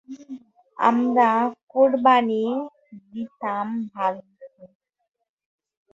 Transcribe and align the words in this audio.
আমরা 0.77 1.29
কোরবানি 1.69 2.43
দিতাম 3.11 3.67
ভাগে। 3.87 4.31